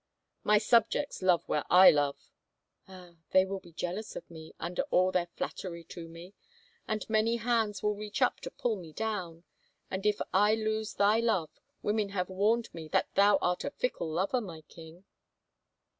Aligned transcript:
My 0.43 0.57
subjects 0.57 1.21
love 1.21 1.47
where 1.47 1.63
I 1.69 1.91
love." 1.91 2.31
Ah, 2.87 3.17
they 3.33 3.45
will 3.45 3.59
be 3.59 3.71
jealous 3.71 4.15
of 4.15 4.31
me, 4.31 4.51
under 4.59 4.81
all 4.89 5.11
their 5.11 5.27
flattery 5.35 5.83
to 5.89 6.07
me, 6.07 6.33
and 6.87 7.07
many 7.07 7.35
hands 7.35 7.83
will 7.83 7.93
reach 7.93 8.19
up 8.19 8.39
to 8.39 8.49
pull 8.49 8.77
me 8.77 8.93
down. 8.93 9.43
And 9.91 10.03
if 10.07 10.19
I 10.33 10.55
lose 10.55 10.95
thy 10.95 11.19
love— 11.19 11.51
women 11.83 12.09
have 12.09 12.29
warned 12.29 12.73
me 12.73 12.87
that 12.87 13.13
thou 13.13 13.37
art 13.43 13.63
a 13.63 13.69
fickle 13.69 14.09
lover, 14.09 14.41
my 14.41 14.61
king 14.61 15.03